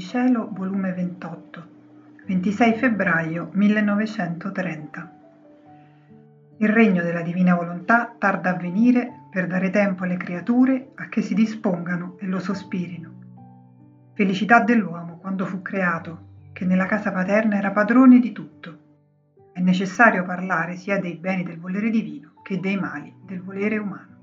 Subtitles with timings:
[0.00, 1.68] di cielo, volume 28,
[2.26, 5.12] 26 febbraio 1930.
[6.56, 11.20] Il regno della divina volontà tarda a venire per dare tempo alle creature a che
[11.20, 13.12] si dispongano e lo sospirino.
[14.14, 18.78] Felicità dell'uomo quando fu creato, che nella casa paterna era padrone di tutto.
[19.52, 24.16] È necessario parlare sia dei beni del volere divino che dei mali del volere umano.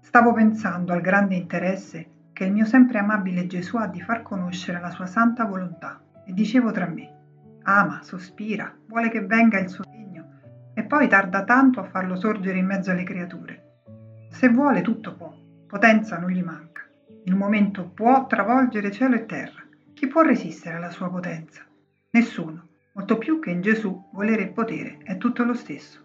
[0.00, 4.80] Stavo pensando al grande interesse che il mio sempre amabile Gesù ha di far conoscere
[4.80, 9.84] la sua santa volontà e dicevo tra me, ama, sospira, vuole che venga il suo
[9.84, 10.40] regno
[10.74, 13.84] e poi tarda tanto a farlo sorgere in mezzo alle creature.
[14.30, 15.32] Se vuole tutto può,
[15.68, 16.82] potenza non gli manca.
[17.26, 19.62] Un momento può travolgere cielo e terra.
[19.94, 21.62] Chi può resistere alla sua potenza?
[22.10, 26.00] Nessuno, molto più che in Gesù volere e potere è tutto lo stesso.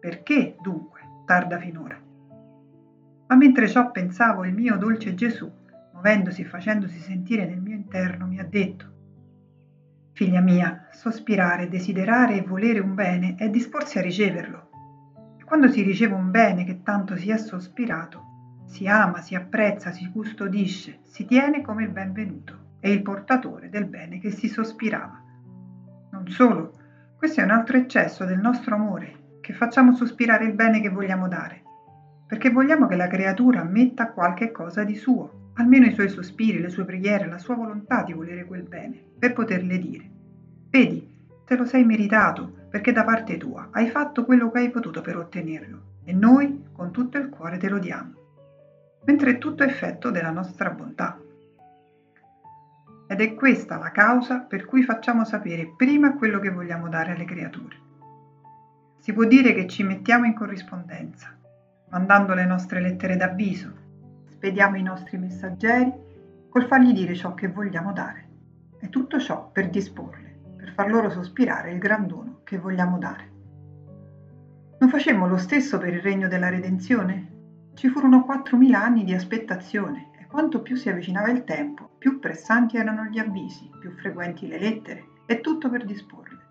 [0.00, 1.96] Perché, dunque, tarda finora?
[3.28, 5.48] Ma mentre ciò pensavo, il mio dolce Gesù
[5.96, 8.94] muovendosi e facendosi sentire nel mio interno, mi ha detto,
[10.12, 14.70] Figlia mia, sospirare, desiderare e volere un bene è disporsi a riceverlo.
[15.38, 19.90] E quando si riceve un bene che tanto si è sospirato, si ama, si apprezza,
[19.90, 25.22] si custodisce, si tiene come il benvenuto e il portatore del bene che si sospirava.
[26.12, 26.72] Non solo,
[27.18, 31.28] questo è un altro eccesso del nostro amore, che facciamo sospirare il bene che vogliamo
[31.28, 31.62] dare,
[32.26, 36.68] perché vogliamo che la creatura metta qualche cosa di suo, almeno i suoi sospiri, le
[36.68, 40.10] sue preghiere, la sua volontà di volere quel bene, per poterle dire.
[40.68, 45.00] Vedi, te lo sei meritato, perché da parte tua hai fatto quello che hai potuto
[45.00, 48.12] per ottenerlo, e noi con tutto il cuore te lo diamo,
[49.04, 51.18] mentre è tutto effetto della nostra bontà.
[53.08, 57.24] Ed è questa la causa per cui facciamo sapere prima quello che vogliamo dare alle
[57.24, 57.84] creature.
[58.98, 61.34] Si può dire che ci mettiamo in corrispondenza,
[61.90, 63.85] mandando le nostre lettere d'avviso,
[64.36, 65.90] spediamo i nostri messaggeri
[66.50, 68.28] col fargli dire ciò che vogliamo dare.
[68.78, 73.32] E tutto ciò per disporle, per far loro sospirare il gran dono che vogliamo dare.
[74.78, 77.32] Non facemmo lo stesso per il regno della redenzione?
[77.74, 82.76] Ci furono 4.000 anni di aspettazione e quanto più si avvicinava il tempo, più pressanti
[82.76, 86.44] erano gli avvisi, più frequenti le lettere e tutto per disporle.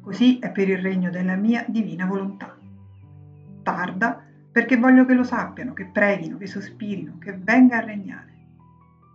[0.00, 2.56] Così è per il regno della mia divina volontà.
[3.62, 8.34] Tarda perché voglio che lo sappiano, che preghino, che sospirino, che venga a regnare,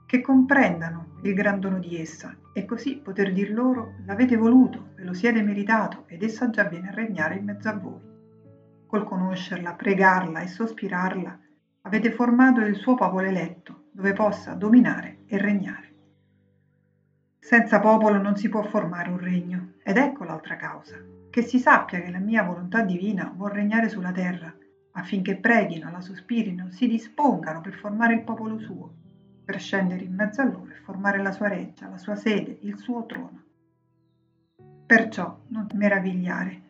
[0.05, 5.03] che comprendano il gran dono di essa e così poter dir loro l'avete voluto, ve
[5.03, 8.13] lo siete meritato ed essa già viene a regnare in mezzo a voi.
[8.87, 11.39] Col conoscerla, pregarla e sospirarla,
[11.81, 15.93] avete formato il suo popolo eletto, dove possa dominare e regnare.
[17.39, 20.95] Senza popolo non si può formare un regno, ed ecco l'altra causa,
[21.29, 24.53] che si sappia che la mia volontà divina vuol regnare sulla terra
[24.97, 28.93] affinché preghino, la sospirino, si dispongano per formare il popolo suo,
[29.43, 32.77] per scendere in mezzo a loro e formare la sua reggia, la sua sede, il
[32.77, 33.43] suo trono.
[34.85, 36.61] Perciò non meravigliare,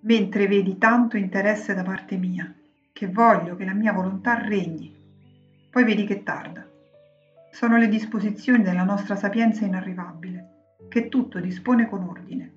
[0.00, 2.52] mentre vedi tanto interesse da parte mia,
[2.92, 4.94] che voglio che la mia volontà regni,
[5.68, 6.66] poi vedi che tarda.
[7.50, 12.52] Sono le disposizioni della nostra sapienza inarrivabile, che tutto dispone con ordine,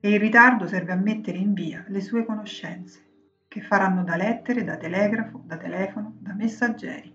[0.00, 3.12] e il ritardo serve a mettere in via le sue conoscenze
[3.54, 7.14] che faranno da lettere, da telegrafo, da telefono, da messaggeri,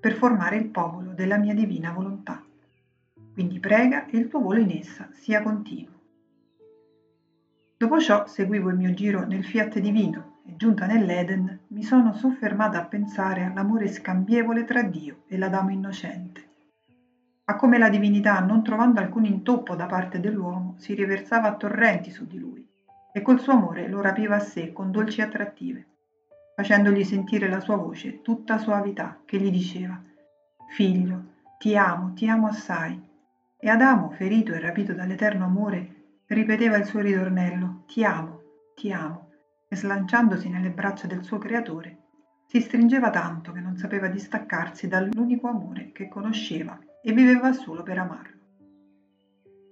[0.00, 2.44] per formare il popolo della mia divina volontà.
[3.32, 5.94] Quindi prega e il tuo volo in essa sia continuo.
[7.76, 12.80] Dopo ciò seguivo il mio giro nel fiat divino e giunta nell'Eden mi sono soffermata
[12.80, 16.48] a pensare all'amore scambievole tra Dio e l'Adamo innocente,
[17.44, 22.10] a come la divinità, non trovando alcun intoppo da parte dell'uomo, si riversava a torrenti
[22.10, 22.69] su di lui
[23.12, 25.86] e col suo amore lo rapiva a sé con dolci attrattive,
[26.54, 30.00] facendogli sentire la sua voce tutta soavità che gli diceva
[30.70, 31.24] Figlio,
[31.58, 33.08] ti amo, ti amo assai.
[33.58, 38.42] E Adamo, ferito e rapito dall'eterno amore, ripeteva il suo ritornello Ti amo,
[38.74, 39.30] ti amo,
[39.68, 41.98] e slanciandosi nelle braccia del suo creatore,
[42.46, 47.98] si stringeva tanto che non sapeva distaccarsi dall'unico amore che conosceva e viveva solo per
[47.98, 48.39] amarlo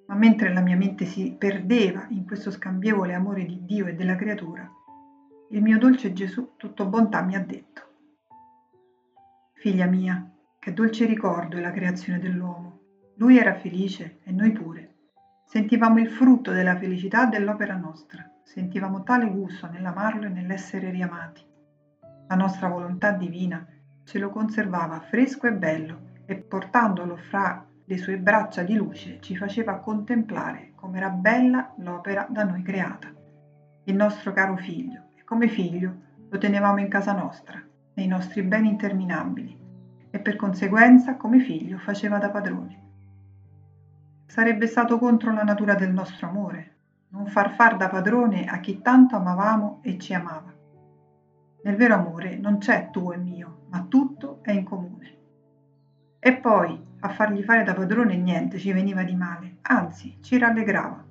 [0.08, 4.16] ma mentre la mia mente si perdeva in questo scambievole amore di Dio e della
[4.16, 4.68] creatura,
[5.50, 7.88] il mio dolce Gesù, tutto bontà, mi ha detto,
[9.54, 12.78] Figlia mia, che dolce ricordo è la creazione dell'uomo.
[13.16, 14.94] Lui era felice e noi pure.
[15.44, 21.44] Sentivamo il frutto della felicità dell'opera nostra, sentivamo tale gusto nell'amarlo e nell'essere riamati.
[22.28, 23.66] La nostra volontà divina
[24.04, 29.34] ce lo conservava fresco e bello e portandolo fra le sue braccia di luce ci
[29.34, 33.10] faceva contemplare com'era bella l'opera da noi creata.
[33.84, 35.94] Il nostro caro figlio, e come figlio
[36.28, 37.58] lo tenevamo in casa nostra,
[37.94, 39.58] nei nostri beni interminabili,
[40.10, 42.82] e per conseguenza, come figlio, faceva da padrone.
[44.26, 46.76] Sarebbe stato contro la natura del nostro amore,
[47.08, 50.54] non far far da padrone a chi tanto amavamo e ci amava.
[51.62, 55.16] Nel vero amore non c'è tuo e mio, ma tutto è in comune.
[56.20, 61.04] E poi a fargli fare da padrone niente ci veniva di male, anzi ci rallegrava.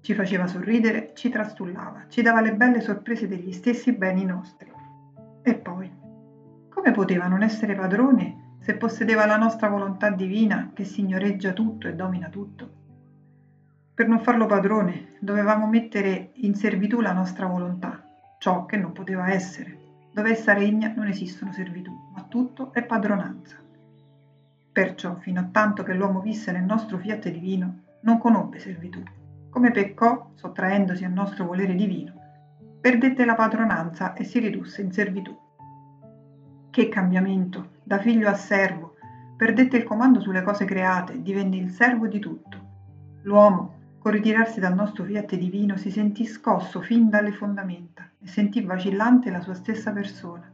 [0.00, 4.72] Ci faceva sorridere, ci trastullava, ci dava le belle sorprese degli stessi beni nostri.
[5.42, 5.90] E poi,
[6.68, 11.94] come poteva non essere padrone se possedeva la nostra volontà divina che signoreggia tutto e
[11.94, 12.80] domina tutto?
[13.94, 18.02] Per non farlo padrone dovevamo mettere in servitù la nostra volontà,
[18.38, 19.78] ciò che non poteva essere.
[20.12, 23.56] Dove essa regna non esistono servitù, ma tutto è padronanza.
[24.72, 29.02] Perciò, fino a tanto che l'uomo visse nel nostro fiat divino, non conobbe servitù.
[29.50, 32.12] Come peccò, sottraendosi al nostro volere divino,
[32.80, 35.36] perdette la padronanza e si ridusse in servitù.
[36.70, 37.80] Che cambiamento!
[37.82, 38.96] Da figlio a servo,
[39.36, 42.70] perdette il comando sulle cose create, divenne il servo di tutto.
[43.22, 48.60] L'uomo, Col ritirarsi dal nostro fiat divino si sentì scosso fin dalle fondamenta e sentì
[48.60, 50.50] vacillante la sua stessa persona.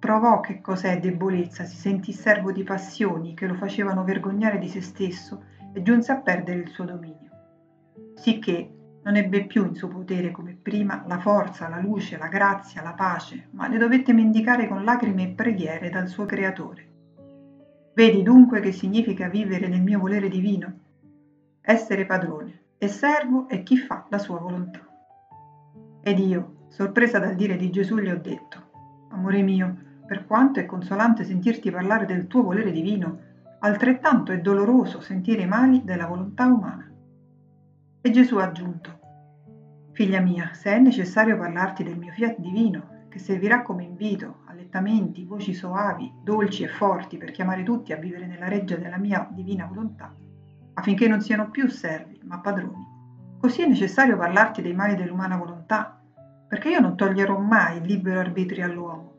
[0.00, 4.80] Provò che cos'è debolezza, si sentì servo di passioni che lo facevano vergognare di se
[4.80, 5.44] stesso
[5.74, 7.30] e giunse a perdere il suo dominio.
[8.14, 8.70] Sicché
[9.02, 12.94] non ebbe più in suo potere come prima la forza, la luce, la grazia, la
[12.94, 16.88] pace, ma le dovette mendicare con lacrime e preghiere dal suo creatore.
[17.92, 20.78] Vedi dunque che significa vivere nel mio volere divino?
[21.62, 24.80] essere padrone e servo è chi fa la sua volontà.
[26.02, 28.68] Ed io, sorpresa dal dire di Gesù, gli ho detto,
[29.10, 33.20] Amore mio, per quanto è consolante sentirti parlare del tuo volere divino,
[33.60, 36.90] altrettanto è doloroso sentire i mali della volontà umana.
[38.00, 38.98] E Gesù ha aggiunto,
[39.92, 45.24] Figlia mia, se è necessario parlarti del mio fiat divino, che servirà come invito, allettamenti,
[45.24, 49.66] voci soavi, dolci e forti per chiamare tutti a vivere nella reggia della mia divina
[49.66, 50.12] volontà,
[50.74, 52.84] affinché non siano più servi, ma padroni.
[53.38, 56.02] Così è necessario parlarti dei mali dell'umana volontà,
[56.48, 59.18] perché io non toglierò mai il libero arbitrio all'uomo.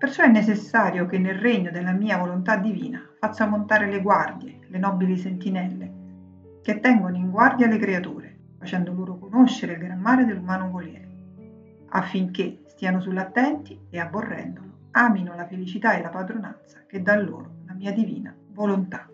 [0.00, 4.78] Perciò è necessario che nel regno della mia volontà divina faccia montare le guardie, le
[4.78, 5.92] nobili sentinelle,
[6.62, 11.06] che tengono in guardia le creature, facendo loro conoscere il gran mare dell'umano volere,
[11.90, 17.74] affinché stiano sull'attenti e aborrendolo, amino la felicità e la padronanza che dà loro la
[17.74, 19.06] mia divina volontà.